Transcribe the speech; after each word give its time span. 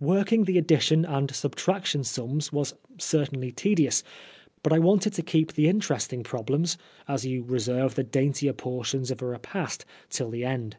Working 0.00 0.44
the 0.44 0.58
addition 0.58 1.06
and 1.06 1.34
subtraction 1.34 2.04
sums 2.04 2.52
was 2.52 2.74
certainly 2.98 3.50
tedious, 3.50 4.02
but 4.62 4.74
I 4.74 4.78
wanted 4.78 5.14
to 5.14 5.22
keep 5.22 5.54
the 5.54 5.70
interesting 5.70 6.22
problems, 6.22 6.76
as 7.08 7.24
you 7.24 7.42
reserve 7.44 7.94
the 7.94 8.04
daintier 8.04 8.52
portions 8.52 9.10
of 9.10 9.22
a 9.22 9.26
repast, 9.26 9.86
till 10.10 10.28
the 10.28 10.44
end. 10.44 10.76